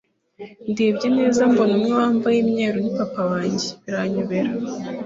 ndebye 0.71 1.07
neza 1.17 1.41
mbona 1.51 1.71
umwe 1.77 1.91
wambaye 1.99 2.37
imyeru 2.43 2.77
ni 2.81 2.91
papa 2.99 3.21
wanjye 3.31 3.67
biranyobera 3.83 4.51